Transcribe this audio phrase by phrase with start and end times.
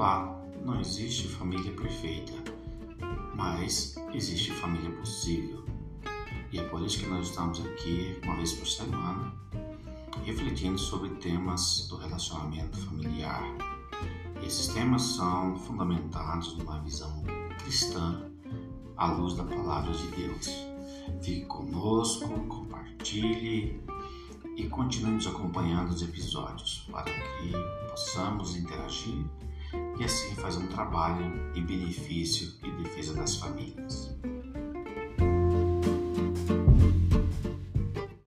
[0.00, 2.32] Olá, não existe família perfeita,
[3.34, 5.62] mas existe família possível.
[6.50, 9.30] E é por isso que nós estamos aqui uma vez por semana
[10.24, 13.42] refletindo sobre temas do relacionamento familiar.
[14.42, 17.22] Esses temas são fundamentados numa visão
[17.58, 18.22] cristã
[18.96, 20.46] à luz da palavra de Deus.
[21.20, 23.78] Fique conosco, compartilhe
[24.56, 27.52] e continue nos acompanhando os episódios para que
[27.90, 29.26] possamos interagir
[30.00, 33.89] e assim fazer um trabalho em benefício e defesa das famílias.